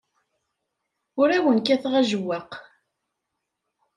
Ur 1.21 1.29
awen-kkateɣ 1.37 1.93
ajewwaq. 1.99 2.51